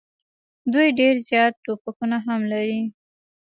دوی 0.73 0.87
ډېر 0.99 1.15
زیات 1.29 1.53
توپکونه 1.65 2.17
هم 2.25 2.41
لري. 2.51 2.81